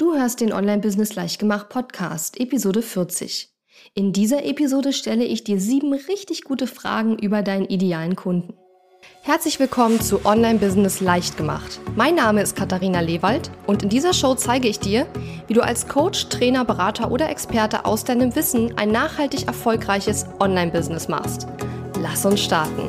Du 0.00 0.14
hörst 0.14 0.40
den 0.40 0.54
Online-Business 0.54 1.14
Leichtgemacht 1.14 1.68
Podcast, 1.68 2.40
Episode 2.40 2.80
40. 2.80 3.50
In 3.92 4.14
dieser 4.14 4.46
Episode 4.46 4.94
stelle 4.94 5.26
ich 5.26 5.44
dir 5.44 5.60
sieben 5.60 5.92
richtig 5.92 6.44
gute 6.44 6.66
Fragen 6.66 7.18
über 7.18 7.42
deinen 7.42 7.66
idealen 7.66 8.16
Kunden. 8.16 8.54
Herzlich 9.20 9.60
willkommen 9.60 10.00
zu 10.00 10.24
Online-Business 10.24 11.02
Leichtgemacht. 11.02 11.80
Mein 11.96 12.14
Name 12.14 12.40
ist 12.40 12.56
Katharina 12.56 13.00
Lewald 13.00 13.50
und 13.66 13.82
in 13.82 13.90
dieser 13.90 14.14
Show 14.14 14.34
zeige 14.36 14.68
ich 14.68 14.80
dir, 14.80 15.06
wie 15.48 15.52
du 15.52 15.60
als 15.60 15.86
Coach, 15.86 16.30
Trainer, 16.30 16.64
Berater 16.64 17.10
oder 17.10 17.28
Experte 17.28 17.84
aus 17.84 18.02
deinem 18.02 18.34
Wissen 18.34 18.78
ein 18.78 18.90
nachhaltig 18.90 19.48
erfolgreiches 19.48 20.24
Online-Business 20.38 21.08
machst. 21.08 21.46
Lass 22.00 22.24
uns 22.24 22.40
starten. 22.40 22.88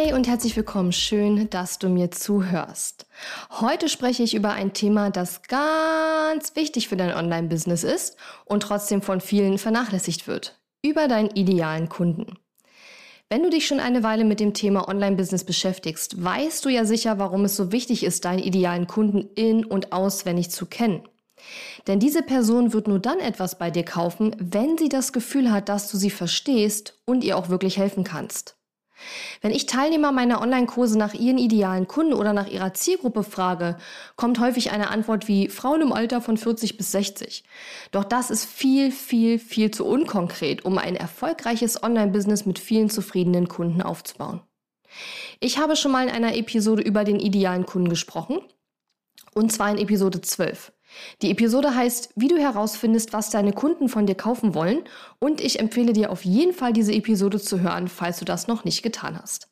Hey 0.00 0.12
und 0.12 0.28
herzlich 0.28 0.54
willkommen. 0.54 0.92
Schön, 0.92 1.50
dass 1.50 1.80
du 1.80 1.88
mir 1.88 2.12
zuhörst. 2.12 3.08
Heute 3.50 3.88
spreche 3.88 4.22
ich 4.22 4.32
über 4.32 4.52
ein 4.52 4.72
Thema, 4.72 5.10
das 5.10 5.42
ganz 5.42 6.54
wichtig 6.54 6.86
für 6.86 6.96
dein 6.96 7.12
Online-Business 7.12 7.82
ist 7.82 8.16
und 8.44 8.62
trotzdem 8.62 9.02
von 9.02 9.20
vielen 9.20 9.58
vernachlässigt 9.58 10.28
wird. 10.28 10.60
Über 10.82 11.08
deinen 11.08 11.30
idealen 11.30 11.88
Kunden. 11.88 12.38
Wenn 13.28 13.42
du 13.42 13.50
dich 13.50 13.66
schon 13.66 13.80
eine 13.80 14.04
Weile 14.04 14.24
mit 14.24 14.38
dem 14.38 14.54
Thema 14.54 14.86
Online-Business 14.86 15.42
beschäftigst, 15.42 16.22
weißt 16.22 16.64
du 16.64 16.68
ja 16.68 16.84
sicher, 16.84 17.18
warum 17.18 17.44
es 17.44 17.56
so 17.56 17.72
wichtig 17.72 18.04
ist, 18.04 18.24
deinen 18.24 18.38
idealen 18.38 18.86
Kunden 18.86 19.28
in- 19.34 19.64
und 19.64 19.92
auswendig 19.92 20.50
zu 20.50 20.66
kennen. 20.66 21.08
Denn 21.88 21.98
diese 21.98 22.22
Person 22.22 22.72
wird 22.72 22.86
nur 22.86 23.00
dann 23.00 23.18
etwas 23.18 23.58
bei 23.58 23.72
dir 23.72 23.84
kaufen, 23.84 24.36
wenn 24.38 24.78
sie 24.78 24.88
das 24.88 25.12
Gefühl 25.12 25.50
hat, 25.50 25.68
dass 25.68 25.90
du 25.90 25.96
sie 25.96 26.10
verstehst 26.10 27.00
und 27.04 27.24
ihr 27.24 27.36
auch 27.36 27.48
wirklich 27.48 27.78
helfen 27.78 28.04
kannst. 28.04 28.57
Wenn 29.40 29.50
ich 29.52 29.66
Teilnehmer 29.66 30.12
meiner 30.12 30.40
Online-Kurse 30.40 30.98
nach 30.98 31.14
ihren 31.14 31.38
idealen 31.38 31.88
Kunden 31.88 32.12
oder 32.12 32.32
nach 32.32 32.48
ihrer 32.48 32.74
Zielgruppe 32.74 33.22
frage, 33.22 33.76
kommt 34.16 34.40
häufig 34.40 34.70
eine 34.70 34.90
Antwort 34.90 35.28
wie 35.28 35.48
Frauen 35.48 35.82
im 35.82 35.92
Alter 35.92 36.20
von 36.20 36.36
40 36.36 36.76
bis 36.76 36.92
60. 36.92 37.44
Doch 37.90 38.04
das 38.04 38.30
ist 38.30 38.44
viel, 38.44 38.90
viel, 38.90 39.38
viel 39.38 39.70
zu 39.70 39.86
unkonkret, 39.86 40.64
um 40.64 40.78
ein 40.78 40.96
erfolgreiches 40.96 41.82
Online-Business 41.82 42.46
mit 42.46 42.58
vielen 42.58 42.90
zufriedenen 42.90 43.48
Kunden 43.48 43.82
aufzubauen. 43.82 44.40
Ich 45.40 45.58
habe 45.58 45.76
schon 45.76 45.92
mal 45.92 46.08
in 46.08 46.14
einer 46.14 46.36
Episode 46.36 46.82
über 46.82 47.04
den 47.04 47.20
idealen 47.20 47.66
Kunden 47.66 47.88
gesprochen, 47.88 48.40
und 49.34 49.52
zwar 49.52 49.70
in 49.70 49.78
Episode 49.78 50.20
12. 50.20 50.72
Die 51.22 51.30
Episode 51.30 51.74
heißt, 51.74 52.10
wie 52.16 52.28
du 52.28 52.36
herausfindest, 52.38 53.12
was 53.12 53.30
deine 53.30 53.52
Kunden 53.52 53.88
von 53.88 54.06
dir 54.06 54.14
kaufen 54.14 54.54
wollen 54.54 54.84
und 55.18 55.40
ich 55.40 55.60
empfehle 55.60 55.92
dir 55.92 56.10
auf 56.10 56.24
jeden 56.24 56.52
Fall 56.52 56.72
diese 56.72 56.92
Episode 56.92 57.40
zu 57.40 57.60
hören, 57.60 57.88
falls 57.88 58.18
du 58.18 58.24
das 58.24 58.48
noch 58.48 58.64
nicht 58.64 58.82
getan 58.82 59.18
hast. 59.20 59.48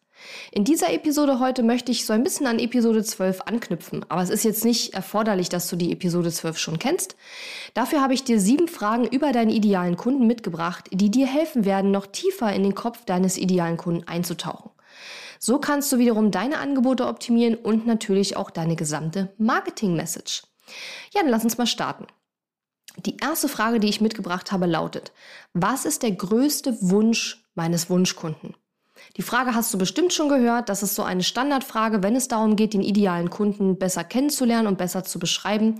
In 0.50 0.64
dieser 0.64 0.92
Episode 0.92 1.40
heute 1.40 1.62
möchte 1.62 1.92
ich 1.92 2.06
so 2.06 2.12
ein 2.12 2.24
bisschen 2.24 2.46
an 2.46 2.58
Episode 2.58 3.04
12 3.04 3.42
anknüpfen, 3.42 4.04
aber 4.08 4.22
es 4.22 4.30
ist 4.30 4.44
jetzt 4.44 4.64
nicht 4.64 4.94
erforderlich, 4.94 5.48
dass 5.48 5.68
du 5.68 5.76
die 5.76 5.92
Episode 5.92 6.30
12 6.30 6.58
schon 6.58 6.78
kennst. 6.78 7.16
Dafür 7.74 8.00
habe 8.00 8.14
ich 8.14 8.24
dir 8.24 8.40
sieben 8.40 8.68
Fragen 8.68 9.06
über 9.06 9.32
deinen 9.32 9.50
idealen 9.50 9.96
Kunden 9.96 10.26
mitgebracht, 10.26 10.88
die 10.92 11.10
dir 11.10 11.26
helfen 11.26 11.64
werden, 11.64 11.90
noch 11.90 12.06
tiefer 12.06 12.52
in 12.52 12.62
den 12.62 12.74
Kopf 12.74 13.04
deines 13.04 13.36
idealen 13.36 13.76
Kunden 13.76 14.08
einzutauchen. 14.08 14.70
So 15.38 15.58
kannst 15.58 15.92
du 15.92 15.98
wiederum 15.98 16.30
deine 16.30 16.58
Angebote 16.58 17.06
optimieren 17.06 17.54
und 17.54 17.86
natürlich 17.86 18.36
auch 18.36 18.50
deine 18.50 18.74
gesamte 18.74 19.34
Marketing-Message. 19.36 20.44
Ja, 21.12 21.22
dann 21.22 21.30
lass 21.30 21.44
uns 21.44 21.58
mal 21.58 21.66
starten. 21.66 22.06
Die 22.98 23.16
erste 23.18 23.48
Frage, 23.48 23.78
die 23.80 23.88
ich 23.88 24.00
mitgebracht 24.00 24.52
habe, 24.52 24.66
lautet, 24.66 25.12
was 25.52 25.84
ist 25.84 26.02
der 26.02 26.12
größte 26.12 26.78
Wunsch 26.80 27.44
meines 27.54 27.90
Wunschkunden? 27.90 28.54
Die 29.16 29.22
Frage 29.22 29.54
hast 29.54 29.72
du 29.72 29.78
bestimmt 29.78 30.12
schon 30.12 30.28
gehört. 30.28 30.68
Das 30.68 30.82
ist 30.82 30.94
so 30.94 31.02
eine 31.02 31.22
Standardfrage, 31.22 32.02
wenn 32.02 32.16
es 32.16 32.28
darum 32.28 32.56
geht, 32.56 32.74
den 32.74 32.82
idealen 32.82 33.30
Kunden 33.30 33.78
besser 33.78 34.04
kennenzulernen 34.04 34.66
und 34.66 34.78
besser 34.78 35.04
zu 35.04 35.18
beschreiben. 35.18 35.78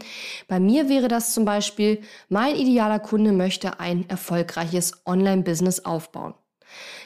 Bei 0.48 0.60
mir 0.60 0.88
wäre 0.88 1.08
das 1.08 1.32
zum 1.32 1.44
Beispiel, 1.44 2.02
mein 2.28 2.56
idealer 2.56 2.98
Kunde 2.98 3.32
möchte 3.32 3.80
ein 3.80 4.08
erfolgreiches 4.08 5.02
Online-Business 5.06 5.84
aufbauen. 5.84 6.34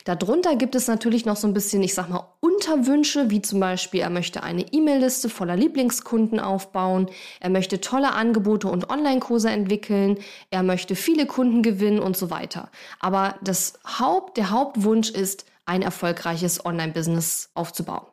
Darunter 0.05 0.57
gibt 0.57 0.75
es 0.75 0.89
natürlich 0.89 1.27
noch 1.27 1.37
so 1.37 1.47
ein 1.47 1.55
bisschen, 1.55 1.83
ich 1.83 1.95
sag 1.95 2.09
mal, 2.09 2.27
Unterwünsche, 2.61 3.31
wie 3.31 3.41
zum 3.41 3.59
Beispiel, 3.59 4.01
er 4.01 4.11
möchte 4.11 4.43
eine 4.43 4.71
E-Mail-Liste 4.71 5.31
voller 5.31 5.57
Lieblingskunden 5.57 6.39
aufbauen, 6.39 7.09
er 7.41 7.49
möchte 7.49 7.81
tolle 7.81 8.13
Angebote 8.13 8.69
und 8.69 8.91
Online-Kurse 8.91 9.49
entwickeln, 9.49 10.19
er 10.51 10.63
möchte 10.63 10.95
viele 10.95 11.25
Kunden 11.25 11.63
gewinnen 11.63 12.01
und 12.01 12.19
so 12.19 12.29
weiter. 12.29 12.71
Aber 12.99 13.37
das 13.41 13.79
Haupt, 13.99 14.37
der 14.37 14.51
Hauptwunsch 14.51 15.09
ist, 15.09 15.47
ein 15.65 15.81
erfolgreiches 15.81 16.67
Online-Business 16.67 17.49
aufzubauen. 17.55 18.07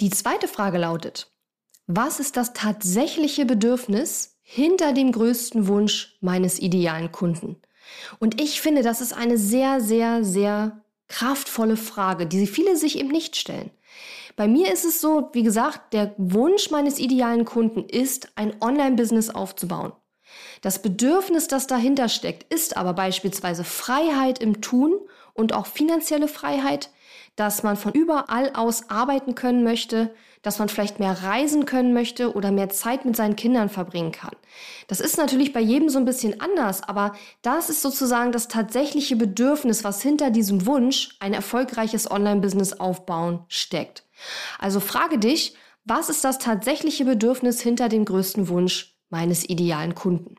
Die 0.00 0.08
zweite 0.08 0.48
Frage 0.48 0.78
lautet, 0.78 1.30
was 1.86 2.20
ist 2.20 2.38
das 2.38 2.54
tatsächliche 2.54 3.44
Bedürfnis 3.44 4.38
hinter 4.40 4.94
dem 4.94 5.12
größten 5.12 5.66
Wunsch 5.66 6.16
meines 6.22 6.58
idealen 6.58 7.12
Kunden? 7.12 7.60
Und 8.18 8.40
ich 8.40 8.62
finde, 8.62 8.80
das 8.80 9.02
ist 9.02 9.12
eine 9.12 9.36
sehr, 9.36 9.82
sehr, 9.82 10.24
sehr 10.24 10.80
kraftvolle 11.08 11.76
Frage, 11.76 12.26
die 12.26 12.46
viele 12.46 12.78
sich 12.78 12.98
eben 12.98 13.10
nicht 13.10 13.36
stellen. 13.36 13.70
Bei 14.36 14.48
mir 14.48 14.72
ist 14.72 14.84
es 14.84 15.00
so, 15.00 15.30
wie 15.32 15.42
gesagt, 15.42 15.92
der 15.92 16.14
Wunsch 16.16 16.70
meines 16.70 16.98
idealen 16.98 17.44
Kunden 17.44 17.84
ist, 17.84 18.32
ein 18.36 18.54
Online-Business 18.60 19.30
aufzubauen. 19.30 19.92
Das 20.62 20.82
Bedürfnis, 20.82 21.48
das 21.48 21.66
dahinter 21.66 22.08
steckt, 22.08 22.52
ist 22.52 22.76
aber 22.76 22.94
beispielsweise 22.94 23.64
Freiheit 23.64 24.38
im 24.38 24.60
Tun 24.60 24.98
und 25.34 25.52
auch 25.52 25.66
finanzielle 25.66 26.28
Freiheit, 26.28 26.90
dass 27.40 27.62
man 27.62 27.78
von 27.78 27.92
überall 27.92 28.50
aus 28.52 28.90
arbeiten 28.90 29.34
können 29.34 29.64
möchte, 29.64 30.14
dass 30.42 30.58
man 30.58 30.68
vielleicht 30.68 30.98
mehr 30.98 31.22
reisen 31.22 31.64
können 31.64 31.94
möchte 31.94 32.34
oder 32.34 32.52
mehr 32.52 32.68
Zeit 32.68 33.06
mit 33.06 33.16
seinen 33.16 33.34
Kindern 33.34 33.70
verbringen 33.70 34.12
kann. 34.12 34.36
Das 34.88 35.00
ist 35.00 35.16
natürlich 35.16 35.54
bei 35.54 35.60
jedem 35.60 35.88
so 35.88 35.98
ein 35.98 36.04
bisschen 36.04 36.38
anders, 36.42 36.82
aber 36.82 37.14
das 37.40 37.70
ist 37.70 37.80
sozusagen 37.80 38.30
das 38.30 38.48
tatsächliche 38.48 39.16
Bedürfnis, 39.16 39.84
was 39.84 40.02
hinter 40.02 40.28
diesem 40.28 40.66
Wunsch, 40.66 41.16
ein 41.18 41.32
erfolgreiches 41.32 42.10
Online-Business 42.10 42.74
aufbauen, 42.74 43.46
steckt. 43.48 44.04
Also 44.58 44.78
frage 44.78 45.18
dich, 45.18 45.54
was 45.86 46.10
ist 46.10 46.22
das 46.24 46.38
tatsächliche 46.38 47.06
Bedürfnis 47.06 47.62
hinter 47.62 47.88
dem 47.88 48.04
größten 48.04 48.48
Wunsch 48.48 48.98
meines 49.08 49.48
idealen 49.48 49.94
Kunden? 49.94 50.34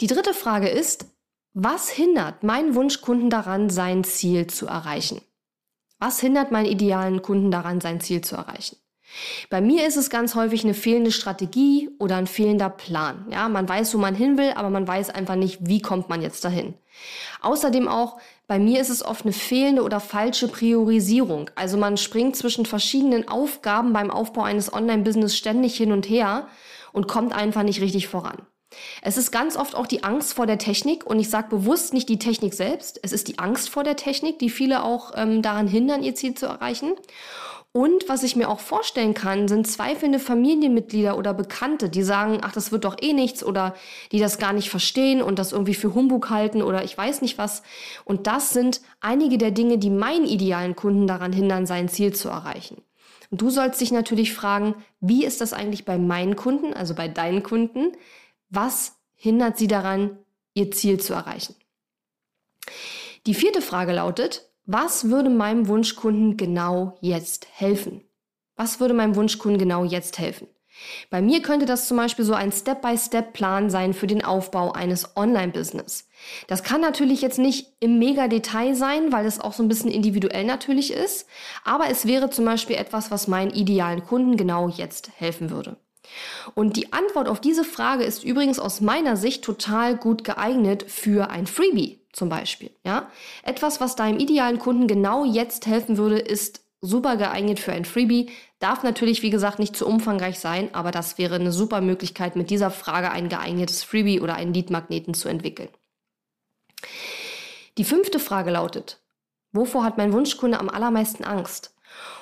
Die 0.00 0.08
dritte 0.08 0.34
Frage 0.34 0.68
ist, 0.68 1.06
was 1.52 1.88
hindert 1.88 2.42
meinen 2.42 2.74
Wunschkunden 2.74 3.30
daran, 3.30 3.70
sein 3.70 4.04
Ziel 4.04 4.46
zu 4.46 4.66
erreichen? 4.66 5.20
Was 5.98 6.20
hindert 6.20 6.52
meinen 6.52 6.66
idealen 6.66 7.22
Kunden 7.22 7.50
daran, 7.50 7.80
sein 7.80 8.00
Ziel 8.00 8.22
zu 8.22 8.36
erreichen? 8.36 8.76
Bei 9.50 9.60
mir 9.60 9.86
ist 9.86 9.96
es 9.96 10.10
ganz 10.10 10.34
häufig 10.34 10.62
eine 10.62 10.74
fehlende 10.74 11.10
Strategie 11.10 11.90
oder 11.98 12.16
ein 12.16 12.28
fehlender 12.28 12.70
Plan. 12.70 13.26
Ja, 13.30 13.48
man 13.48 13.68
weiß, 13.68 13.92
wo 13.94 13.98
man 13.98 14.14
hin 14.14 14.38
will, 14.38 14.52
aber 14.54 14.70
man 14.70 14.86
weiß 14.86 15.10
einfach 15.10 15.34
nicht, 15.34 15.58
wie 15.66 15.82
kommt 15.82 16.08
man 16.08 16.22
jetzt 16.22 16.44
dahin. 16.44 16.74
Außerdem 17.40 17.88
auch, 17.88 18.20
bei 18.46 18.58
mir 18.58 18.80
ist 18.80 18.90
es 18.90 19.04
oft 19.04 19.24
eine 19.24 19.32
fehlende 19.32 19.82
oder 19.82 20.00
falsche 20.00 20.48
Priorisierung. 20.48 21.50
Also 21.54 21.76
man 21.76 21.96
springt 21.96 22.36
zwischen 22.36 22.66
verschiedenen 22.66 23.28
Aufgaben 23.28 23.92
beim 23.92 24.10
Aufbau 24.10 24.42
eines 24.42 24.72
Online-Business 24.72 25.36
ständig 25.36 25.76
hin 25.76 25.92
und 25.92 26.08
her 26.08 26.48
und 26.92 27.08
kommt 27.08 27.32
einfach 27.32 27.62
nicht 27.62 27.80
richtig 27.80 28.08
voran. 28.08 28.46
Es 29.02 29.16
ist 29.16 29.30
ganz 29.30 29.56
oft 29.56 29.74
auch 29.74 29.86
die 29.86 30.04
Angst 30.04 30.34
vor 30.34 30.46
der 30.46 30.58
Technik 30.58 31.04
und 31.06 31.18
ich 31.18 31.28
sage 31.28 31.48
bewusst 31.48 31.92
nicht 31.92 32.08
die 32.08 32.18
Technik 32.18 32.54
selbst, 32.54 33.00
es 33.02 33.12
ist 33.12 33.28
die 33.28 33.38
Angst 33.38 33.68
vor 33.68 33.84
der 33.84 33.96
Technik, 33.96 34.38
die 34.38 34.50
viele 34.50 34.84
auch 34.84 35.12
ähm, 35.16 35.42
daran 35.42 35.66
hindern, 35.66 36.02
ihr 36.02 36.14
Ziel 36.14 36.34
zu 36.34 36.46
erreichen. 36.46 36.92
Und 37.72 38.08
was 38.08 38.24
ich 38.24 38.34
mir 38.34 38.48
auch 38.48 38.58
vorstellen 38.58 39.14
kann, 39.14 39.46
sind 39.46 39.64
zweifelnde 39.64 40.18
Familienmitglieder 40.18 41.16
oder 41.16 41.32
Bekannte, 41.32 41.88
die 41.88 42.02
sagen, 42.02 42.38
ach, 42.42 42.50
das 42.50 42.72
wird 42.72 42.84
doch 42.84 42.96
eh 43.00 43.12
nichts 43.12 43.44
oder 43.44 43.74
die 44.10 44.18
das 44.18 44.38
gar 44.38 44.52
nicht 44.52 44.70
verstehen 44.70 45.22
und 45.22 45.38
das 45.38 45.52
irgendwie 45.52 45.74
für 45.74 45.94
Humbug 45.94 46.30
halten 46.30 46.62
oder 46.62 46.82
ich 46.82 46.98
weiß 46.98 47.22
nicht 47.22 47.38
was. 47.38 47.62
Und 48.04 48.26
das 48.26 48.50
sind 48.50 48.80
einige 49.00 49.38
der 49.38 49.52
Dinge, 49.52 49.78
die 49.78 49.90
meinen 49.90 50.26
idealen 50.26 50.74
Kunden 50.74 51.06
daran 51.06 51.32
hindern, 51.32 51.64
sein 51.64 51.88
Ziel 51.88 52.12
zu 52.12 52.28
erreichen. 52.28 52.82
Und 53.30 53.40
du 53.40 53.50
sollst 53.50 53.80
dich 53.80 53.92
natürlich 53.92 54.34
fragen, 54.34 54.74
wie 55.00 55.24
ist 55.24 55.40
das 55.40 55.52
eigentlich 55.52 55.84
bei 55.84 55.96
meinen 55.96 56.34
Kunden, 56.34 56.74
also 56.74 56.96
bei 56.96 57.06
deinen 57.06 57.44
Kunden? 57.44 57.92
Was 58.50 58.96
hindert 59.14 59.58
sie 59.58 59.68
daran, 59.68 60.18
ihr 60.54 60.70
Ziel 60.72 61.00
zu 61.00 61.14
erreichen? 61.14 61.54
Die 63.26 63.34
vierte 63.34 63.62
Frage 63.62 63.92
lautet, 63.92 64.50
was 64.66 65.08
würde 65.08 65.30
meinem 65.30 65.68
Wunschkunden 65.68 66.36
genau 66.36 66.98
jetzt 67.00 67.46
helfen? 67.52 68.02
Was 68.56 68.80
würde 68.80 68.94
meinem 68.94 69.14
Wunschkunden 69.14 69.58
genau 69.58 69.84
jetzt 69.84 70.18
helfen? 70.18 70.48
Bei 71.10 71.20
mir 71.20 71.42
könnte 71.42 71.66
das 71.66 71.86
zum 71.86 71.96
Beispiel 71.96 72.24
so 72.24 72.34
ein 72.34 72.52
Step-by-Step-Plan 72.52 73.70
sein 73.70 73.94
für 73.94 74.06
den 74.06 74.24
Aufbau 74.24 74.72
eines 74.72 75.16
Online-Business. 75.16 76.08
Das 76.46 76.62
kann 76.62 76.80
natürlich 76.80 77.22
jetzt 77.22 77.38
nicht 77.38 77.74
im 77.80 77.98
Mega-Detail 77.98 78.74
sein, 78.74 79.12
weil 79.12 79.26
es 79.26 79.40
auch 79.40 79.52
so 79.52 79.62
ein 79.62 79.68
bisschen 79.68 79.90
individuell 79.90 80.44
natürlich 80.44 80.92
ist, 80.92 81.26
aber 81.64 81.88
es 81.88 82.06
wäre 82.06 82.30
zum 82.30 82.44
Beispiel 82.44 82.76
etwas, 82.76 83.10
was 83.10 83.28
meinen 83.28 83.50
idealen 83.50 84.04
Kunden 84.04 84.36
genau 84.36 84.68
jetzt 84.68 85.10
helfen 85.16 85.50
würde. 85.50 85.76
Und 86.54 86.76
die 86.76 86.92
Antwort 86.92 87.28
auf 87.28 87.40
diese 87.40 87.64
Frage 87.64 88.04
ist 88.04 88.24
übrigens 88.24 88.58
aus 88.58 88.80
meiner 88.80 89.16
Sicht 89.16 89.44
total 89.44 89.96
gut 89.96 90.24
geeignet 90.24 90.84
für 90.90 91.30
ein 91.30 91.46
Freebie. 91.46 92.00
zum 92.12 92.28
Beispiel. 92.28 92.70
Ja? 92.84 93.08
Etwas, 93.44 93.80
was 93.80 93.94
deinem 93.94 94.18
idealen 94.18 94.58
Kunden 94.58 94.88
genau 94.88 95.24
jetzt 95.24 95.66
helfen 95.66 95.96
würde, 95.96 96.18
ist 96.18 96.64
super 96.80 97.16
geeignet 97.16 97.60
für 97.60 97.72
ein 97.72 97.84
Freebie. 97.84 98.30
Darf 98.58 98.82
natürlich, 98.82 99.22
wie 99.22 99.30
gesagt, 99.30 99.58
nicht 99.58 99.76
zu 99.76 99.86
umfangreich 99.86 100.38
sein, 100.38 100.74
aber 100.74 100.90
das 100.90 101.18
wäre 101.18 101.36
eine 101.36 101.52
super 101.52 101.80
Möglichkeit, 101.80 102.36
mit 102.36 102.50
dieser 102.50 102.70
Frage 102.70 103.10
ein 103.10 103.28
geeignetes 103.28 103.84
Freebie 103.84 104.20
oder 104.20 104.34
einen 104.34 104.54
Leadmagneten 104.54 105.14
zu 105.14 105.28
entwickeln. 105.28 105.68
Die 107.78 107.84
fünfte 107.84 108.18
Frage 108.18 108.50
lautet, 108.50 108.98
wovor 109.52 109.84
hat 109.84 109.98
mein 109.98 110.12
Wunschkunde 110.12 110.58
am 110.58 110.68
allermeisten 110.68 111.24
Angst? 111.24 111.74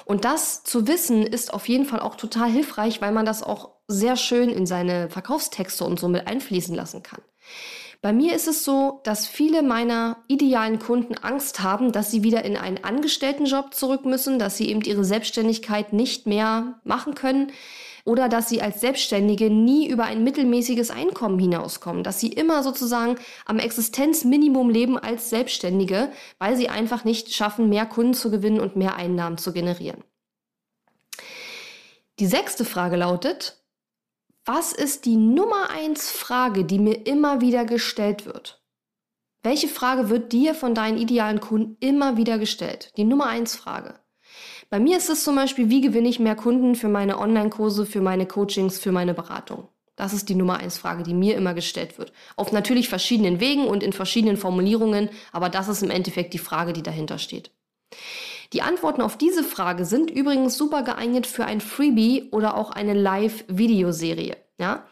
Und 0.04 0.24
das 0.24 0.64
zu 0.64 0.86
wissen 0.86 1.22
ist 1.26 1.52
auf 1.52 1.68
jeden 1.68 1.84
Fall 1.84 2.00
auch 2.00 2.14
total 2.16 2.50
hilfreich, 2.50 3.00
weil 3.00 3.12
man 3.12 3.26
das 3.26 3.42
auch 3.42 3.70
sehr 3.88 4.16
schön 4.16 4.48
in 4.48 4.66
seine 4.66 5.10
Verkaufstexte 5.10 5.84
und 5.84 5.98
so 6.00 6.08
mit 6.08 6.26
einfließen 6.26 6.74
lassen 6.74 7.02
kann. 7.02 7.20
Bei 8.00 8.12
mir 8.12 8.34
ist 8.34 8.46
es 8.46 8.64
so, 8.64 9.00
dass 9.02 9.26
viele 9.26 9.62
meiner 9.62 10.18
idealen 10.28 10.78
Kunden 10.78 11.18
Angst 11.18 11.62
haben, 11.62 11.90
dass 11.90 12.12
sie 12.12 12.22
wieder 12.22 12.44
in 12.44 12.56
einen 12.56 12.84
Angestelltenjob 12.84 13.74
zurück 13.74 14.04
müssen, 14.04 14.38
dass 14.38 14.56
sie 14.56 14.68
eben 14.68 14.82
ihre 14.82 15.04
Selbstständigkeit 15.04 15.92
nicht 15.92 16.26
mehr 16.26 16.80
machen 16.84 17.14
können 17.14 17.52
oder 18.04 18.28
dass 18.28 18.48
sie 18.48 18.62
als 18.62 18.80
Selbstständige 18.80 19.50
nie 19.50 19.88
über 19.88 20.04
ein 20.04 20.24
mittelmäßiges 20.24 20.90
Einkommen 20.90 21.38
hinauskommen, 21.38 22.02
dass 22.02 22.20
sie 22.20 22.28
immer 22.28 22.62
sozusagen 22.62 23.16
am 23.46 23.58
Existenzminimum 23.58 24.70
leben 24.70 24.98
als 24.98 25.30
Selbstständige, 25.30 26.10
weil 26.38 26.56
sie 26.56 26.68
einfach 26.68 27.04
nicht 27.04 27.34
schaffen, 27.34 27.68
mehr 27.68 27.86
Kunden 27.86 28.14
zu 28.14 28.30
gewinnen 28.30 28.60
und 28.60 28.76
mehr 28.76 28.96
Einnahmen 28.96 29.38
zu 29.38 29.52
generieren. 29.52 30.02
Die 32.18 32.26
sechste 32.26 32.64
Frage 32.64 32.96
lautet, 32.96 33.62
was 34.44 34.72
ist 34.72 35.04
die 35.04 35.16
Nummer 35.16 35.70
eins 35.70 36.10
Frage, 36.10 36.64
die 36.64 36.78
mir 36.78 37.06
immer 37.06 37.40
wieder 37.40 37.64
gestellt 37.64 38.26
wird? 38.26 38.62
Welche 39.42 39.68
Frage 39.68 40.08
wird 40.08 40.32
dir 40.32 40.54
von 40.54 40.74
deinen 40.74 40.98
idealen 40.98 41.40
Kunden 41.40 41.76
immer 41.80 42.16
wieder 42.16 42.38
gestellt? 42.38 42.92
Die 42.96 43.04
Nummer 43.04 43.26
eins 43.26 43.54
Frage. 43.54 44.00
Bei 44.70 44.80
mir 44.80 44.98
ist 44.98 45.08
es 45.08 45.24
zum 45.24 45.34
Beispiel, 45.34 45.70
wie 45.70 45.80
gewinne 45.80 46.08
ich 46.08 46.20
mehr 46.20 46.36
Kunden 46.36 46.74
für 46.74 46.88
meine 46.88 47.18
Online-Kurse, 47.18 47.86
für 47.86 48.02
meine 48.02 48.26
Coachings, 48.26 48.78
für 48.78 48.92
meine 48.92 49.14
Beratung? 49.14 49.68
Das 49.96 50.12
ist 50.12 50.28
die 50.28 50.34
Nummer 50.34 50.58
eins 50.58 50.76
Frage, 50.76 51.02
die 51.02 51.14
mir 51.14 51.36
immer 51.36 51.54
gestellt 51.54 51.98
wird. 51.98 52.12
Auf 52.36 52.52
natürlich 52.52 52.90
verschiedenen 52.90 53.40
Wegen 53.40 53.66
und 53.66 53.82
in 53.82 53.94
verschiedenen 53.94 54.36
Formulierungen, 54.36 55.08
aber 55.32 55.48
das 55.48 55.68
ist 55.68 55.82
im 55.82 55.90
Endeffekt 55.90 56.34
die 56.34 56.38
Frage, 56.38 56.74
die 56.74 56.82
dahinter 56.82 57.18
steht. 57.18 57.50
Die 58.52 58.60
Antworten 58.60 59.00
auf 59.00 59.16
diese 59.16 59.42
Frage 59.42 59.86
sind 59.86 60.10
übrigens 60.10 60.58
super 60.58 60.82
geeignet 60.82 61.26
für 61.26 61.46
ein 61.46 61.62
Freebie 61.62 62.28
oder 62.30 62.54
auch 62.56 62.70
eine 62.70 62.92
Live-Videoserie. 62.92 64.36
Ja? 64.58 64.84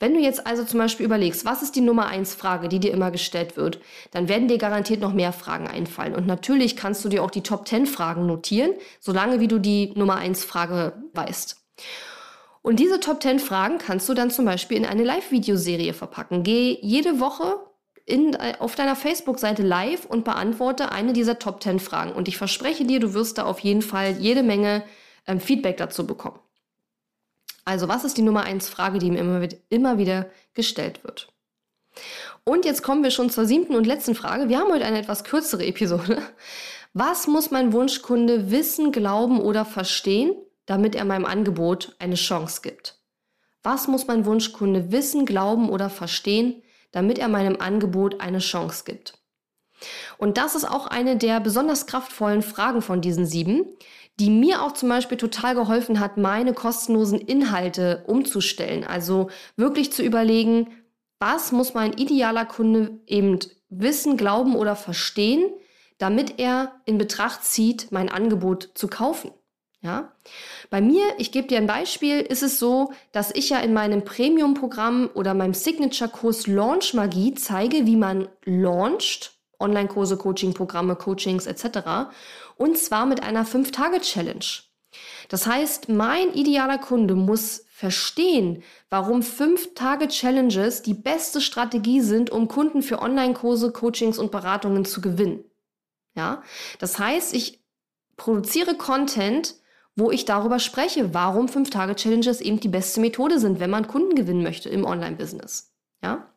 Wenn 0.00 0.14
du 0.14 0.20
jetzt 0.20 0.46
also 0.46 0.64
zum 0.64 0.78
Beispiel 0.78 1.06
überlegst, 1.06 1.44
was 1.44 1.62
ist 1.62 1.76
die 1.76 1.80
Nummer 1.80 2.06
eins 2.08 2.34
Frage, 2.34 2.68
die 2.68 2.80
dir 2.80 2.92
immer 2.92 3.10
gestellt 3.10 3.56
wird, 3.56 3.80
dann 4.10 4.28
werden 4.28 4.48
dir 4.48 4.58
garantiert 4.58 5.00
noch 5.00 5.14
mehr 5.14 5.32
Fragen 5.32 5.68
einfallen. 5.68 6.14
Und 6.14 6.26
natürlich 6.26 6.76
kannst 6.76 7.04
du 7.04 7.08
dir 7.08 7.22
auch 7.22 7.30
die 7.30 7.42
Top 7.42 7.66
10 7.66 7.86
Fragen 7.86 8.26
notieren, 8.26 8.72
solange 9.00 9.40
wie 9.40 9.48
du 9.48 9.58
die 9.58 9.92
Nummer 9.94 10.16
eins 10.16 10.44
Frage 10.44 10.94
weißt. 11.14 11.56
Und 12.62 12.78
diese 12.78 13.00
Top 13.00 13.22
10 13.22 13.38
Fragen 13.38 13.78
kannst 13.78 14.08
du 14.08 14.14
dann 14.14 14.30
zum 14.30 14.44
Beispiel 14.44 14.76
in 14.76 14.86
eine 14.86 15.04
Live-Videoserie 15.04 15.94
verpacken. 15.94 16.42
Geh 16.42 16.78
jede 16.80 17.18
Woche 17.18 17.56
in, 18.06 18.34
äh, 18.34 18.54
auf 18.58 18.74
deiner 18.74 18.96
Facebook-Seite 18.96 19.62
live 19.62 20.06
und 20.06 20.24
beantworte 20.24 20.92
eine 20.92 21.12
dieser 21.12 21.38
Top 21.38 21.62
10 21.62 21.80
Fragen. 21.80 22.12
Und 22.12 22.28
ich 22.28 22.36
verspreche 22.36 22.84
dir, 22.84 23.00
du 23.00 23.14
wirst 23.14 23.38
da 23.38 23.44
auf 23.44 23.60
jeden 23.60 23.82
Fall 23.82 24.16
jede 24.18 24.42
Menge 24.42 24.84
ähm, 25.26 25.40
Feedback 25.40 25.76
dazu 25.76 26.06
bekommen. 26.06 26.38
Also, 27.64 27.88
was 27.88 28.04
ist 28.04 28.16
die 28.16 28.22
Nummer 28.22 28.44
1 28.44 28.68
Frage, 28.68 28.98
die 28.98 29.10
mir 29.10 29.20
immer, 29.20 29.48
immer 29.68 29.98
wieder 29.98 30.26
gestellt 30.54 31.04
wird? 31.04 31.28
Und 32.44 32.64
jetzt 32.64 32.82
kommen 32.82 33.02
wir 33.02 33.10
schon 33.10 33.30
zur 33.30 33.44
siebten 33.44 33.76
und 33.76 33.86
letzten 33.86 34.14
Frage. 34.14 34.48
Wir 34.48 34.58
haben 34.58 34.72
heute 34.72 34.84
eine 34.84 34.98
etwas 34.98 35.24
kürzere 35.24 35.64
Episode. 35.64 36.22
Was 36.94 37.26
muss 37.26 37.50
mein 37.50 37.72
Wunschkunde 37.72 38.50
wissen, 38.50 38.92
glauben 38.92 39.40
oder 39.40 39.64
verstehen, 39.64 40.34
damit 40.66 40.94
er 40.94 41.04
meinem 41.04 41.24
Angebot 41.24 41.96
eine 41.98 42.16
Chance 42.16 42.60
gibt? 42.62 42.98
Was 43.62 43.88
muss 43.88 44.06
mein 44.06 44.26
Wunschkunde 44.26 44.92
wissen, 44.92 45.24
glauben 45.24 45.70
oder 45.70 45.88
verstehen, 45.88 46.62
damit 46.92 47.18
er 47.18 47.28
meinem 47.28 47.56
Angebot 47.58 48.20
eine 48.20 48.38
Chance 48.38 48.84
gibt. 48.84 49.18
Und 50.16 50.38
das 50.38 50.54
ist 50.54 50.64
auch 50.64 50.86
eine 50.86 51.16
der 51.16 51.40
besonders 51.40 51.86
kraftvollen 51.86 52.42
Fragen 52.42 52.82
von 52.82 53.00
diesen 53.00 53.26
sieben, 53.26 53.66
die 54.20 54.30
mir 54.30 54.62
auch 54.62 54.72
zum 54.72 54.88
Beispiel 54.88 55.18
total 55.18 55.54
geholfen 55.54 56.00
hat, 56.00 56.16
meine 56.16 56.52
kostenlosen 56.52 57.20
Inhalte 57.20 58.04
umzustellen. 58.06 58.84
Also 58.84 59.30
wirklich 59.56 59.92
zu 59.92 60.02
überlegen, 60.02 60.68
was 61.18 61.52
muss 61.52 61.74
mein 61.74 61.92
idealer 61.92 62.44
Kunde 62.44 63.00
eben 63.06 63.38
wissen, 63.68 64.16
glauben 64.16 64.56
oder 64.56 64.76
verstehen, 64.76 65.50
damit 65.98 66.38
er 66.38 66.80
in 66.84 66.98
Betracht 66.98 67.44
zieht, 67.44 67.92
mein 67.92 68.08
Angebot 68.08 68.70
zu 68.74 68.88
kaufen. 68.88 69.30
Ja? 69.82 70.12
Bei 70.70 70.80
mir, 70.80 71.02
ich 71.18 71.32
gebe 71.32 71.48
dir 71.48 71.58
ein 71.58 71.66
Beispiel, 71.66 72.20
ist 72.20 72.42
es 72.42 72.58
so, 72.58 72.92
dass 73.12 73.34
ich 73.34 73.50
ja 73.50 73.58
in 73.60 73.72
meinem 73.72 74.04
Premium-Programm 74.04 75.10
oder 75.14 75.34
meinem 75.34 75.54
Signature-Kurs 75.54 76.46
Launch 76.46 76.94
Magie 76.94 77.34
zeige, 77.34 77.86
wie 77.86 77.96
man 77.96 78.28
launcht, 78.44 79.32
Online-Kurse, 79.62 80.16
Coaching-Programme, 80.18 80.96
Coachings 80.96 81.46
etc. 81.46 82.10
Und 82.56 82.76
zwar 82.76 83.06
mit 83.06 83.22
einer 83.22 83.46
5-Tage-Challenge. 83.46 84.44
Das 85.28 85.46
heißt, 85.46 85.88
mein 85.88 86.34
idealer 86.34 86.78
Kunde 86.78 87.14
muss 87.14 87.64
verstehen, 87.70 88.62
warum 88.90 89.20
5-Tage-Challenges 89.20 90.82
die 90.82 90.94
beste 90.94 91.40
Strategie 91.40 92.00
sind, 92.00 92.30
um 92.30 92.48
Kunden 92.48 92.82
für 92.82 93.00
Online-Kurse, 93.00 93.72
Coachings 93.72 94.18
und 94.18 94.30
Beratungen 94.30 94.84
zu 94.84 95.00
gewinnen. 95.00 95.44
Ja, 96.14 96.42
das 96.78 96.98
heißt, 96.98 97.34
ich 97.34 97.64
produziere 98.16 98.76
Content, 98.76 99.54
wo 99.96 100.10
ich 100.10 100.24
darüber 100.24 100.58
spreche, 100.58 101.14
warum 101.14 101.46
5-Tage-Challenges 101.46 102.40
eben 102.40 102.60
die 102.60 102.68
beste 102.68 103.00
Methode 103.00 103.38
sind, 103.38 103.60
wenn 103.60 103.70
man 103.70 103.88
Kunden 103.88 104.14
gewinnen 104.14 104.42
möchte 104.42 104.68
im 104.68 104.84
Online-Business. 104.84 105.72
Ja? 106.02 106.31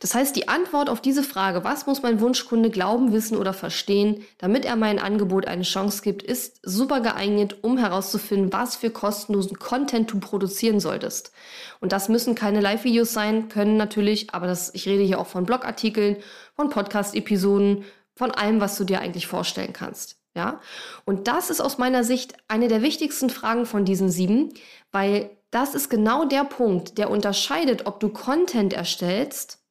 Das 0.00 0.14
heißt, 0.14 0.36
die 0.36 0.48
Antwort 0.48 0.88
auf 0.90 1.00
diese 1.00 1.22
Frage, 1.22 1.64
was 1.64 1.86
muss 1.86 2.02
mein 2.02 2.20
Wunschkunde 2.20 2.70
glauben, 2.70 3.12
wissen 3.12 3.36
oder 3.36 3.52
verstehen, 3.52 4.24
damit 4.38 4.64
er 4.64 4.76
mein 4.76 4.98
Angebot 4.98 5.46
eine 5.46 5.62
Chance 5.62 6.02
gibt, 6.02 6.22
ist 6.22 6.60
super 6.62 7.00
geeignet, 7.00 7.58
um 7.62 7.78
herauszufinden, 7.78 8.52
was 8.52 8.76
für 8.76 8.90
kostenlosen 8.90 9.58
Content 9.58 10.12
du 10.12 10.20
produzieren 10.20 10.80
solltest. 10.80 11.32
Und 11.80 11.92
das 11.92 12.08
müssen 12.08 12.34
keine 12.34 12.60
Live-Videos 12.60 13.12
sein, 13.12 13.48
können 13.48 13.76
natürlich, 13.76 14.34
aber 14.34 14.46
das, 14.46 14.74
ich 14.74 14.86
rede 14.86 15.02
hier 15.02 15.18
auch 15.18 15.26
von 15.26 15.46
Blogartikeln, 15.46 16.16
von 16.54 16.70
Podcast-Episoden, 16.70 17.84
von 18.14 18.30
allem, 18.30 18.60
was 18.60 18.76
du 18.76 18.84
dir 18.84 19.00
eigentlich 19.00 19.26
vorstellen 19.26 19.72
kannst. 19.72 20.16
Ja? 20.34 20.60
Und 21.04 21.28
das 21.28 21.50
ist 21.50 21.60
aus 21.60 21.78
meiner 21.78 22.04
Sicht 22.04 22.34
eine 22.48 22.68
der 22.68 22.82
wichtigsten 22.82 23.30
Fragen 23.30 23.66
von 23.66 23.84
diesen 23.84 24.10
sieben, 24.10 24.52
weil 24.92 25.30
das 25.50 25.74
ist 25.74 25.88
genau 25.88 26.24
der 26.24 26.44
Punkt, 26.44 26.98
der 26.98 27.10
unterscheidet, 27.10 27.86
ob 27.86 28.00
du 28.00 28.10
Content 28.10 28.72
erstellst, 28.72 29.62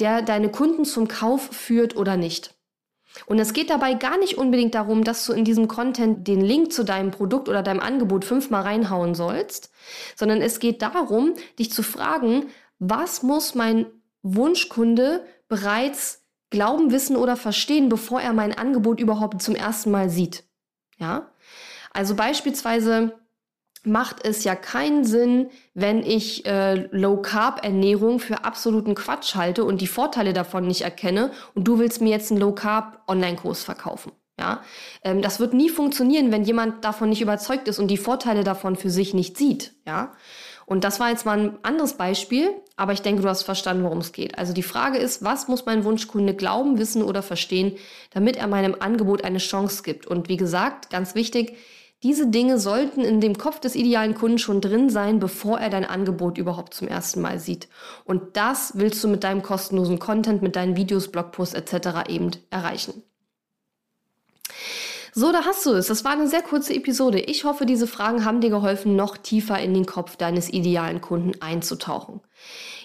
der 0.00 0.22
deine 0.22 0.50
Kunden 0.50 0.84
zum 0.84 1.08
Kauf 1.08 1.42
führt 1.42 1.96
oder 1.96 2.16
nicht. 2.16 2.54
Und 3.26 3.38
es 3.38 3.52
geht 3.52 3.70
dabei 3.70 3.94
gar 3.94 4.18
nicht 4.18 4.38
unbedingt 4.38 4.74
darum, 4.74 5.04
dass 5.04 5.26
du 5.26 5.32
in 5.32 5.44
diesem 5.44 5.68
Content 5.68 6.26
den 6.26 6.40
Link 6.40 6.72
zu 6.72 6.82
deinem 6.82 7.10
Produkt 7.10 7.48
oder 7.48 7.62
deinem 7.62 7.80
Angebot 7.80 8.24
fünfmal 8.24 8.62
reinhauen 8.62 9.14
sollst, 9.14 9.70
sondern 10.16 10.40
es 10.40 10.60
geht 10.60 10.80
darum, 10.80 11.34
dich 11.58 11.70
zu 11.72 11.82
fragen, 11.82 12.46
was 12.78 13.22
muss 13.22 13.54
mein 13.54 13.86
Wunschkunde 14.22 15.26
bereits 15.48 16.24
glauben, 16.50 16.90
wissen 16.90 17.16
oder 17.16 17.36
verstehen, 17.36 17.88
bevor 17.88 18.20
er 18.20 18.32
mein 18.32 18.56
Angebot 18.56 19.00
überhaupt 19.00 19.42
zum 19.42 19.54
ersten 19.54 19.90
Mal 19.90 20.08
sieht. 20.08 20.44
Ja? 20.98 21.32
Also 21.92 22.14
beispielsweise 22.14 23.18
macht 23.84 24.24
es 24.24 24.44
ja 24.44 24.54
keinen 24.54 25.04
Sinn, 25.04 25.50
wenn 25.74 26.02
ich 26.02 26.46
äh, 26.46 26.86
Low-Carb-Ernährung 26.90 28.20
für 28.20 28.44
absoluten 28.44 28.94
Quatsch 28.94 29.34
halte 29.34 29.64
und 29.64 29.80
die 29.80 29.86
Vorteile 29.86 30.32
davon 30.32 30.66
nicht 30.66 30.82
erkenne 30.82 31.32
und 31.54 31.66
du 31.66 31.78
willst 31.78 32.00
mir 32.00 32.10
jetzt 32.10 32.30
einen 32.30 32.40
Low-Carb-Online-Kurs 32.40 33.64
verkaufen. 33.64 34.12
Ja, 34.38 34.62
ähm, 35.04 35.20
das 35.20 35.40
wird 35.40 35.52
nie 35.52 35.68
funktionieren, 35.68 36.32
wenn 36.32 36.44
jemand 36.44 36.84
davon 36.84 37.10
nicht 37.10 37.20
überzeugt 37.20 37.68
ist 37.68 37.78
und 37.78 37.88
die 37.88 37.98
Vorteile 37.98 38.44
davon 38.44 38.76
für 38.76 38.90
sich 38.90 39.14
nicht 39.14 39.36
sieht. 39.36 39.74
Ja, 39.86 40.12
und 40.64 40.84
das 40.84 41.00
war 41.00 41.10
jetzt 41.10 41.26
mal 41.26 41.38
ein 41.38 41.58
anderes 41.62 41.94
Beispiel, 41.94 42.50
aber 42.76 42.92
ich 42.92 43.02
denke, 43.02 43.22
du 43.22 43.28
hast 43.28 43.42
verstanden, 43.42 43.84
worum 43.84 43.98
es 43.98 44.12
geht. 44.12 44.38
Also 44.38 44.52
die 44.52 44.62
Frage 44.62 44.98
ist, 44.98 45.22
was 45.22 45.48
muss 45.48 45.66
mein 45.66 45.84
Wunschkunde 45.84 46.34
glauben, 46.34 46.78
wissen 46.78 47.02
oder 47.02 47.22
verstehen, 47.22 47.76
damit 48.10 48.36
er 48.36 48.46
meinem 48.46 48.76
Angebot 48.78 49.22
eine 49.22 49.38
Chance 49.38 49.82
gibt? 49.82 50.06
Und 50.06 50.28
wie 50.28 50.36
gesagt, 50.38 50.88
ganz 50.88 51.14
wichtig, 51.14 51.56
diese 52.02 52.26
Dinge 52.26 52.58
sollten 52.58 53.02
in 53.02 53.20
dem 53.20 53.38
Kopf 53.38 53.60
des 53.60 53.76
idealen 53.76 54.14
Kunden 54.14 54.38
schon 54.38 54.60
drin 54.60 54.90
sein, 54.90 55.20
bevor 55.20 55.60
er 55.60 55.70
dein 55.70 55.84
Angebot 55.84 56.36
überhaupt 56.36 56.74
zum 56.74 56.88
ersten 56.88 57.20
Mal 57.20 57.38
sieht. 57.38 57.68
Und 58.04 58.36
das 58.36 58.72
willst 58.76 59.02
du 59.04 59.08
mit 59.08 59.22
deinem 59.22 59.42
kostenlosen 59.42 59.98
Content, 59.98 60.42
mit 60.42 60.56
deinen 60.56 60.76
Videos, 60.76 61.12
Blogposts 61.12 61.54
etc. 61.54 62.08
eben 62.08 62.32
erreichen. 62.50 63.02
So, 65.14 65.30
da 65.30 65.44
hast 65.44 65.66
du 65.66 65.72
es. 65.72 65.88
Das 65.88 66.04
war 66.04 66.12
eine 66.12 66.26
sehr 66.26 66.40
kurze 66.40 66.74
Episode. 66.74 67.20
Ich 67.20 67.44
hoffe, 67.44 67.66
diese 67.66 67.86
Fragen 67.86 68.24
haben 68.24 68.40
dir 68.40 68.48
geholfen, 68.48 68.96
noch 68.96 69.18
tiefer 69.18 69.58
in 69.58 69.74
den 69.74 69.84
Kopf 69.84 70.16
deines 70.16 70.50
idealen 70.50 71.02
Kunden 71.02 71.40
einzutauchen. 71.42 72.20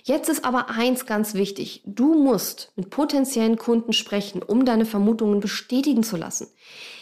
Jetzt 0.08 0.30
ist 0.30 0.46
aber 0.46 0.70
eins 0.70 1.06
ganz 1.06 1.34
wichtig. 1.34 1.82
Du 1.86 2.14
musst 2.14 2.72
mit 2.78 2.90
potenziellen 2.90 3.58
Kunden 3.58 3.92
sprechen, 3.92 4.42
um 4.42 4.64
deine 4.64 4.86
Vermutungen 4.86 5.42
bestätigen 5.42 6.02
zu 6.02 6.16
lassen. 6.16 6.48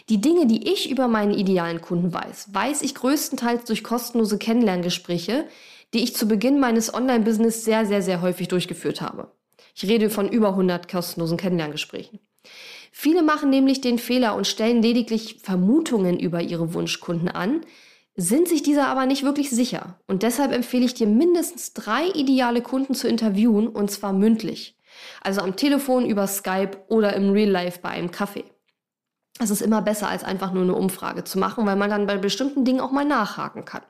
Die 0.09 0.19
Dinge, 0.19 0.47
die 0.47 0.73
ich 0.73 0.89
über 0.89 1.07
meinen 1.07 1.35
idealen 1.35 1.81
Kunden 1.81 2.11
weiß, 2.11 2.51
weiß 2.51 2.81
ich 2.81 2.95
größtenteils 2.95 3.65
durch 3.65 3.83
kostenlose 3.83 4.39
Kennenlerngespräche, 4.39 5.45
die 5.93 6.01
ich 6.01 6.15
zu 6.15 6.27
Beginn 6.27 6.59
meines 6.59 6.91
Online-Business 6.91 7.63
sehr, 7.63 7.85
sehr, 7.85 8.01
sehr 8.01 8.23
häufig 8.23 8.47
durchgeführt 8.47 9.01
habe. 9.01 9.31
Ich 9.75 9.87
rede 9.87 10.09
von 10.09 10.27
über 10.27 10.49
100 10.49 10.87
kostenlosen 10.87 11.37
Kennenlerngesprächen. 11.37 12.19
Viele 12.91 13.21
machen 13.21 13.51
nämlich 13.51 13.81
den 13.81 13.99
Fehler 13.99 14.35
und 14.35 14.47
stellen 14.47 14.81
lediglich 14.81 15.41
Vermutungen 15.43 16.19
über 16.19 16.41
ihre 16.41 16.73
Wunschkunden 16.73 17.29
an, 17.29 17.61
sind 18.15 18.47
sich 18.47 18.63
dieser 18.63 18.87
aber 18.87 19.05
nicht 19.05 19.23
wirklich 19.23 19.49
sicher. 19.49 19.99
Und 20.07 20.23
deshalb 20.23 20.51
empfehle 20.51 20.85
ich 20.85 20.93
dir 20.93 21.07
mindestens 21.07 21.73
drei 21.73 22.07
ideale 22.07 22.61
Kunden 22.61 22.93
zu 22.93 23.07
interviewen 23.07 23.67
und 23.67 23.91
zwar 23.91 24.13
mündlich. 24.13 24.77
Also 25.21 25.41
am 25.41 25.55
Telefon, 25.55 26.05
über 26.05 26.25
Skype 26.27 26.77
oder 26.87 27.13
im 27.13 27.31
Real 27.31 27.49
Life 27.49 27.79
bei 27.81 27.89
einem 27.89 28.11
Kaffee. 28.11 28.45
Das 29.37 29.51
ist 29.51 29.61
immer 29.61 29.81
besser, 29.81 30.07
als 30.07 30.23
einfach 30.23 30.53
nur 30.53 30.63
eine 30.63 30.75
Umfrage 30.75 31.25
zu 31.25 31.37
machen, 31.37 31.65
weil 31.65 31.75
man 31.75 31.89
dann 31.89 32.07
bei 32.07 32.17
bestimmten 32.17 32.63
Dingen 32.63 32.79
auch 32.79 32.91
mal 32.91 33.03
nachhaken 33.03 33.65
kann. 33.65 33.81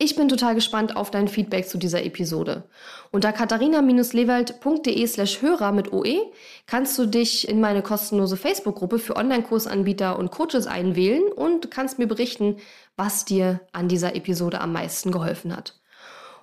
Ich 0.00 0.14
bin 0.14 0.28
total 0.28 0.54
gespannt 0.54 0.94
auf 0.94 1.10
dein 1.10 1.26
Feedback 1.26 1.68
zu 1.68 1.76
dieser 1.76 2.04
Episode. 2.04 2.62
Unter 3.10 3.32
katharina-lewald.de 3.32 5.04
slash 5.08 5.42
Hörer 5.42 5.72
mit 5.72 5.92
OE 5.92 6.20
kannst 6.66 6.96
du 6.98 7.06
dich 7.06 7.48
in 7.48 7.60
meine 7.60 7.82
kostenlose 7.82 8.36
Facebook-Gruppe 8.36 9.00
für 9.00 9.16
Online-Kursanbieter 9.16 10.16
und 10.16 10.30
Coaches 10.30 10.68
einwählen 10.68 11.24
und 11.32 11.72
kannst 11.72 11.98
mir 11.98 12.06
berichten, 12.06 12.58
was 12.94 13.24
dir 13.24 13.58
an 13.72 13.88
dieser 13.88 14.14
Episode 14.14 14.60
am 14.60 14.72
meisten 14.72 15.10
geholfen 15.10 15.56
hat. 15.56 15.74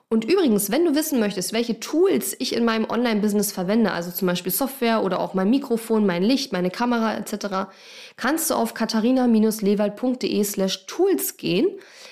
Und 0.08 0.24
übrigens, 0.24 0.70
wenn 0.70 0.86
du 0.86 0.94
wissen 0.94 1.20
möchtest, 1.20 1.52
welche 1.52 1.80
Tools 1.80 2.36
ich 2.38 2.56
in 2.56 2.64
meinem 2.64 2.88
Online-Business 2.88 3.52
verwende, 3.52 3.92
also 3.92 4.12
zum 4.12 4.28
Beispiel 4.28 4.52
Software 4.52 5.04
oder 5.04 5.20
auch 5.20 5.34
mein 5.34 5.50
Mikrofon, 5.50 6.06
mein 6.06 6.22
Licht, 6.22 6.54
meine 6.54 6.70
Kamera 6.70 7.16
etc., 7.18 7.72
kannst 8.16 8.50
du 8.50 8.54
auf 8.54 8.76
katharina-lewald.de 8.76 10.44
slash 10.44 10.86
tools 10.86 11.38
gehen. 11.38 11.68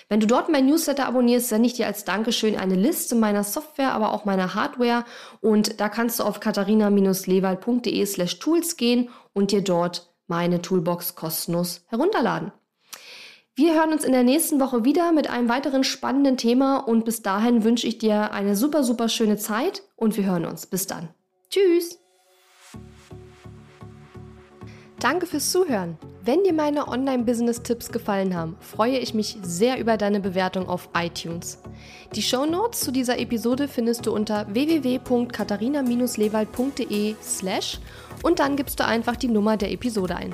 Wenn 0.10 0.20
du 0.20 0.26
dort 0.26 0.50
mein 0.50 0.66
Newsletter 0.66 1.06
abonnierst, 1.06 1.50
sende 1.50 1.68
ich 1.68 1.74
dir 1.74 1.86
als 1.86 2.04
Dankeschön 2.04 2.58
eine 2.58 2.76
Liste 2.76 3.16
meiner 3.16 3.44
Software, 3.44 3.94
aber 3.94 4.12
auch 4.12 4.26
meiner 4.26 4.56
Hardware. 4.56 5.06
Und 5.40 5.80
da 5.80 5.88
kannst 5.88 6.20
du 6.20 6.24
auf 6.24 6.40
katharina-lewald.de 6.40 8.06
slash 8.08 8.40
tools 8.40 8.76
gehen 8.76 9.10
und 9.34 9.52
dir 9.52 9.62
dort 9.62 10.12
meine 10.26 10.62
Toolbox 10.62 11.14
kostenlos 11.14 11.86
herunterladen. 11.90 12.52
Wir 13.56 13.76
hören 13.76 13.94
uns 13.94 14.04
in 14.04 14.14
der 14.14 14.24
nächsten 14.24 14.60
Woche 14.60 14.84
wieder 14.84 15.12
mit 15.12 15.30
einem 15.30 15.48
weiteren 15.48 15.84
spannenden 15.84 16.38
Thema 16.38 16.78
und 16.78 17.06
bis 17.06 17.22
dahin 17.22 17.64
wünsche 17.64 17.86
ich 17.86 18.00
dir 18.00 18.32
eine 18.32 18.56
super, 18.56 18.84
super 18.84 19.10
schöne 19.10 19.38
Zeit 19.38 19.84
und 19.96 20.18
wir 20.18 20.26
hören 20.26 20.46
uns. 20.46 20.66
Bis 20.66 20.88
dann. 20.88 21.10
Tschüss. 21.52 22.00
Danke 25.00 25.28
fürs 25.28 25.52
Zuhören. 25.52 26.00
Wenn 26.24 26.44
dir 26.44 26.54
meine 26.54 26.88
Online-Business-Tipps 26.88 27.92
gefallen 27.92 28.36
haben, 28.36 28.58
freue 28.60 28.98
ich 28.98 29.14
mich 29.14 29.38
sehr 29.44 29.78
über 29.78 29.98
deine 29.98 30.20
Bewertung 30.20 30.68
auf 30.68 30.90
iTunes. 30.96 31.62
Die 32.16 32.24
Show 32.24 32.48
Notes 32.48 32.80
zu 32.80 32.92
dieser 32.92 33.20
Episode 33.20 33.68
findest 33.68 34.08
du 34.08 34.16
unter 34.16 34.52
www.katharina-lewald.de 34.52 37.16
slash 37.22 37.80
und 38.24 38.40
dann 38.40 38.56
gibst 38.56 38.80
du 38.80 38.86
einfach 38.86 39.16
die 39.16 39.28
Nummer 39.28 39.58
der 39.58 39.72
Episode 39.72 40.16
ein. 40.16 40.34